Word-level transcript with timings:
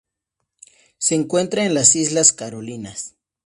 Se 0.97 1.13
encuentra 1.13 1.63
en 1.63 1.75
las 1.75 1.95
Islas 1.95 2.33
Carolinas. 2.33 3.17